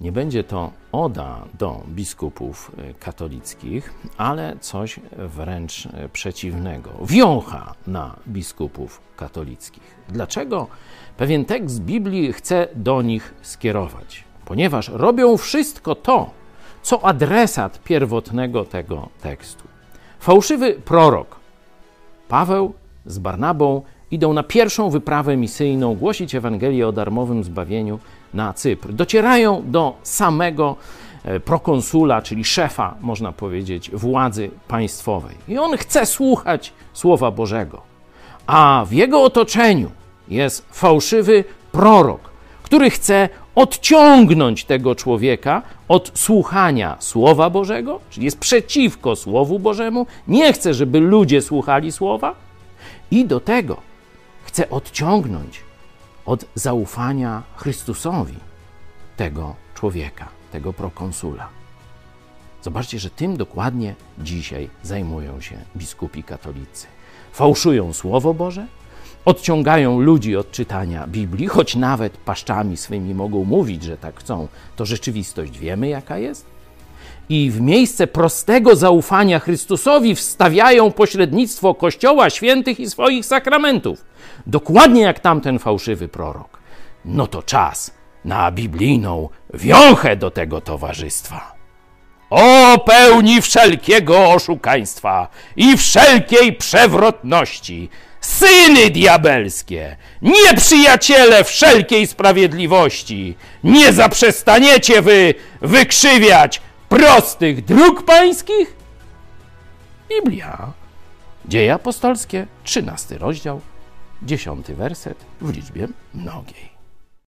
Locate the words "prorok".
20.74-21.36, 41.72-42.20, 86.08-86.58